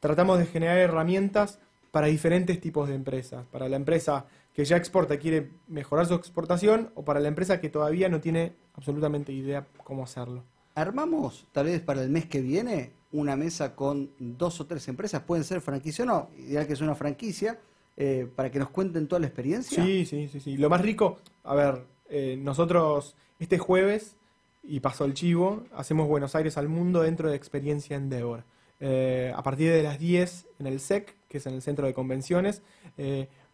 tratamos 0.00 0.38
de 0.38 0.46
generar 0.46 0.78
herramientas 0.78 1.60
para 1.90 2.06
diferentes 2.06 2.60
tipos 2.60 2.88
de 2.88 2.94
empresas, 2.94 3.44
para 3.50 3.68
la 3.68 3.76
empresa 3.76 4.26
que 4.54 4.64
ya 4.64 4.76
exporta 4.76 5.14
y 5.14 5.18
quiere 5.18 5.50
mejorar 5.68 6.06
su 6.06 6.14
exportación 6.14 6.90
o 6.94 7.04
para 7.04 7.20
la 7.20 7.28
empresa 7.28 7.60
que 7.60 7.68
todavía 7.68 8.08
no 8.08 8.20
tiene 8.20 8.54
absolutamente 8.74 9.32
idea 9.32 9.66
cómo 9.84 10.04
hacerlo. 10.04 10.44
Armamos 10.74 11.46
tal 11.52 11.66
vez 11.66 11.80
para 11.80 12.02
el 12.02 12.10
mes 12.10 12.26
que 12.26 12.40
viene 12.40 12.92
una 13.12 13.36
mesa 13.36 13.74
con 13.74 14.10
dos 14.18 14.60
o 14.60 14.66
tres 14.66 14.86
empresas, 14.88 15.22
pueden 15.22 15.44
ser 15.44 15.60
franquicia 15.60 16.04
o 16.04 16.06
no, 16.06 16.30
ideal 16.38 16.66
que 16.66 16.74
es 16.74 16.80
una 16.80 16.94
franquicia, 16.94 17.58
eh, 17.96 18.28
para 18.34 18.50
que 18.50 18.58
nos 18.58 18.70
cuenten 18.70 19.08
toda 19.08 19.20
la 19.20 19.26
experiencia. 19.26 19.84
Sí, 19.84 20.06
sí, 20.06 20.28
sí, 20.28 20.40
sí. 20.40 20.56
Lo 20.56 20.70
más 20.70 20.80
rico, 20.80 21.18
a 21.44 21.54
ver, 21.54 21.84
eh, 22.08 22.38
nosotros 22.40 23.16
este 23.38 23.58
jueves, 23.58 24.16
y 24.62 24.80
pasó 24.80 25.04
el 25.04 25.14
chivo, 25.14 25.64
hacemos 25.74 26.06
Buenos 26.06 26.34
Aires 26.34 26.56
al 26.56 26.68
mundo 26.68 27.02
dentro 27.02 27.28
de 27.30 27.36
Experiencia 27.36 27.96
Endeavor. 27.96 28.44
Eh, 28.78 29.32
a 29.34 29.42
partir 29.42 29.70
de 29.70 29.82
las 29.82 29.98
10 29.98 30.46
en 30.58 30.66
el 30.66 30.80
SEC, 30.80 31.16
que 31.28 31.38
es 31.38 31.46
en 31.46 31.54
el 31.54 31.62
Centro 31.62 31.86
de 31.86 31.94
Convenciones, 31.94 32.62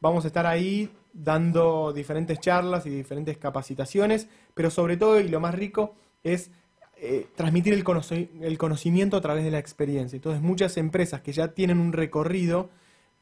Vamos 0.01 0.25
a 0.25 0.29
estar 0.29 0.47
ahí 0.47 0.91
dando 1.13 1.93
diferentes 1.93 2.39
charlas 2.41 2.87
y 2.87 2.91
diferentes 2.91 3.39
capacitaciones, 3.39 4.29
pero 4.55 4.71
sobre 4.71 4.97
todo 4.97 5.19
y 5.19 5.29
lo 5.29 5.41
más 5.41 5.55
rico 5.55 5.95
es 6.23 6.51
eh, 6.99 7.27
transmitir 7.35 7.73
el, 7.73 7.85
el, 8.43 8.59
conocimiento 8.59 9.17
a 9.17 9.21
través 9.21 9.45
de 9.45 9.51
la 9.51 9.59
experiencia. 9.59 10.17
Entonces 10.17 10.43
muchas 10.43 10.77
empresas 10.77 11.21
que 11.21 11.33
ya 11.33 11.49
tienen 11.49 11.79
un 11.79 11.93
recorrido 11.93 12.71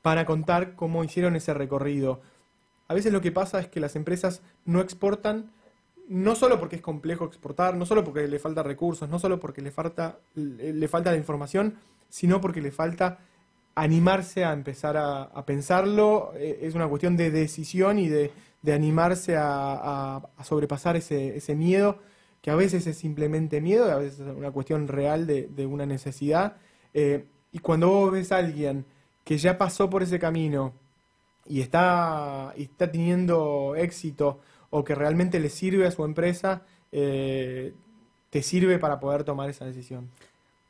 para 0.02 0.26
contar 0.26 0.74
cómo 0.74 1.04
hicieron 1.04 1.36
ese 1.36 1.54
recorrido. 1.54 2.20
A 2.88 2.94
veces 2.94 3.12
lo 3.12 3.20
que 3.20 3.32
pasa 3.32 3.60
es 3.60 3.68
que 3.68 3.80
las 3.80 3.96
empresas 3.96 4.42
no 4.64 4.80
exportan 4.80 5.50
no 6.08 6.34
solo 6.34 6.60
porque 6.60 6.76
es 6.76 6.82
complejo 6.82 7.24
exportar, 7.24 7.76
no 7.76 7.86
solo 7.86 8.04
porque 8.04 8.28
le 8.28 8.38
falta 8.38 8.62
recursos, 8.62 9.08
no 9.08 9.18
solo 9.18 9.40
porque 9.40 9.62
le 9.62 9.70
falta, 9.70 10.18
le 10.34 10.88
falta 10.88 11.10
la 11.10 11.16
información, 11.16 11.76
sino 12.08 12.40
porque 12.40 12.60
le 12.60 12.70
falta 12.70 13.20
animarse 13.74 14.44
a 14.44 14.52
empezar 14.52 14.96
a, 14.96 15.44
pensarlo, 15.44 16.32
eh, 16.36 16.60
es 16.62 16.74
una 16.74 16.88
cuestión 16.88 17.16
de 17.16 17.30
decisión 17.30 17.98
y 17.98 18.08
de, 18.08 18.30
animarse 18.72 19.36
a, 19.36 20.22
sobrepasar 20.42 20.96
ese, 20.96 21.36
ese 21.36 21.54
miedo, 21.54 21.98
que 22.40 22.50
a 22.50 22.54
veces 22.56 22.86
es 22.86 22.96
simplemente 22.96 23.60
miedo, 23.60 23.90
a 23.90 23.96
veces 23.96 24.20
es 24.20 24.36
una 24.36 24.50
cuestión 24.50 24.88
real 24.88 25.26
de, 25.26 25.48
de 25.48 25.66
una 25.66 25.86
necesidad. 25.86 26.56
Eh, 26.92 27.24
y 27.52 27.58
cuando 27.58 27.88
vos 27.88 28.12
ves 28.12 28.32
a 28.32 28.38
alguien 28.38 28.84
que 29.24 29.38
ya 29.38 29.58
pasó 29.58 29.88
por 29.88 30.02
ese 30.02 30.18
camino 30.18 30.74
y 31.46 31.60
está, 31.60 32.52
y 32.56 32.64
está 32.64 32.90
teniendo 32.90 33.74
éxito 33.76 34.40
o 34.70 34.84
que 34.84 34.94
realmente 34.94 35.40
le 35.40 35.50
sirve 35.50 35.86
a 35.86 35.90
su 35.90 36.04
empresa, 36.04 36.62
eh, 36.90 37.72
te 38.30 38.42
sirve 38.42 38.78
para 38.78 38.98
poder 38.98 39.24
tomar 39.24 39.48
esa 39.48 39.64
decisión. 39.64 40.10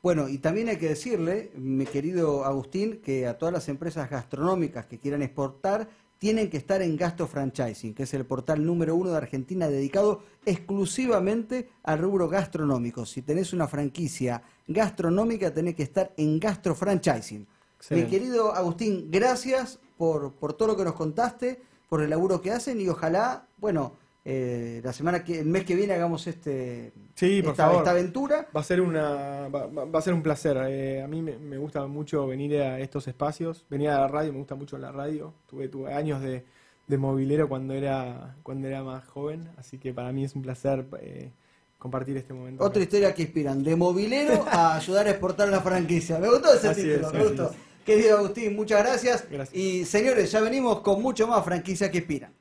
Bueno, 0.05 0.29
y 0.29 0.37
también 0.37 0.69
hay 0.69 0.77
que 0.77 0.89
decirle, 0.89 1.51
mi 1.55 1.83
querido 1.87 2.45
Agustín, 2.45 3.01
que 3.01 3.25
a 3.25 3.39
todas 3.39 3.51
las 3.51 3.67
empresas 3.69 4.07
gastronómicas 4.07 4.85
que 4.85 4.99
quieran 4.99 5.23
exportar 5.23 5.89
tienen 6.19 6.47
que 6.51 6.57
estar 6.57 6.83
en 6.83 6.95
Gasto 6.95 7.25
Franchising, 7.25 7.95
que 7.95 8.03
es 8.03 8.13
el 8.13 8.23
portal 8.23 8.63
número 8.63 8.95
uno 8.95 9.09
de 9.09 9.17
Argentina 9.17 9.67
dedicado 9.67 10.21
exclusivamente 10.45 11.71
al 11.81 11.97
rubro 11.97 12.29
gastronómico. 12.29 13.03
Si 13.07 13.23
tenés 13.23 13.51
una 13.51 13.67
franquicia 13.67 14.43
gastronómica, 14.67 15.51
tenés 15.51 15.73
que 15.73 15.81
estar 15.81 16.13
en 16.17 16.39
Gastro 16.39 16.75
Franchising. 16.75 17.47
Mi 17.89 18.03
querido 18.03 18.53
Agustín, 18.53 19.09
gracias 19.09 19.79
por, 19.97 20.33
por 20.33 20.53
todo 20.53 20.67
lo 20.67 20.77
que 20.77 20.83
nos 20.83 20.93
contaste, 20.93 21.63
por 21.89 22.03
el 22.03 22.11
laburo 22.11 22.43
que 22.43 22.51
hacen 22.51 22.79
y 22.79 22.87
ojalá, 22.87 23.47
bueno, 23.57 23.93
eh, 24.27 24.81
la 24.83 24.91
semana 24.91 25.23
que, 25.23 25.39
el 25.39 25.45
mes 25.45 25.65
que 25.65 25.75
viene 25.75 25.93
hagamos 25.93 26.25
este 26.25 26.91
Sí, 27.13 27.41
por 27.43 27.51
esta, 27.51 27.65
favor. 27.65 27.77
esta 27.79 27.91
aventura. 27.91 28.47
Va 28.55 28.61
a 28.61 28.63
ser 28.63 28.81
una 28.81 29.47
va, 29.49 29.99
a 29.99 30.01
ser 30.01 30.13
un 30.15 30.23
placer. 30.23 30.57
Eh, 30.67 31.01
a 31.03 31.07
mí 31.07 31.21
me, 31.21 31.37
me 31.37 31.57
gusta 31.59 31.85
mucho 31.85 32.25
venir 32.27 32.59
a 32.59 32.79
estos 32.79 33.07
espacios, 33.07 33.65
venir 33.69 33.89
a 33.89 33.99
la 34.01 34.07
radio, 34.07 34.33
me 34.33 34.39
gusta 34.39 34.55
mucho 34.55 34.77
la 34.79 34.91
radio. 34.91 35.33
Tuve, 35.47 35.69
tuve 35.69 35.93
años 35.93 36.21
de, 36.21 36.43
de 36.87 36.97
movilero 36.97 37.47
cuando 37.47 37.73
era 37.75 38.35
cuando 38.43 38.67
era 38.67 38.83
más 38.83 39.05
joven, 39.05 39.47
así 39.57 39.77
que 39.77 39.93
para 39.93 40.11
mí 40.11 40.23
es 40.25 40.33
un 40.35 40.41
placer 40.41 40.85
eh, 41.01 41.31
compartir 41.77 42.17
este 42.17 42.33
momento. 42.33 42.63
Otra 42.63 42.81
historia 42.81 43.13
que 43.13 43.21
inspiran, 43.21 43.63
de 43.63 43.75
movilero 43.75 44.43
a 44.49 44.75
ayudar 44.77 45.05
a 45.05 45.11
exportar 45.11 45.47
una 45.49 45.61
franquicia. 45.61 46.17
Me 46.17 46.29
gustó 46.29 46.51
ese 46.53 46.69
Así 46.69 46.81
título, 46.81 47.07
es, 47.07 47.13
me 47.13 47.23
gustó. 47.25 47.51
es. 47.51 47.57
Querido 47.85 48.17
Agustín, 48.17 48.55
muchas 48.55 48.83
gracias. 48.83 49.25
Gracias. 49.29 49.55
Y 49.55 49.85
señores, 49.85 50.31
ya 50.31 50.41
venimos 50.41 50.79
con 50.81 50.99
mucho 51.03 51.27
más 51.27 51.45
franquicias 51.45 51.91
que 51.91 51.99
inspiran. 51.99 52.33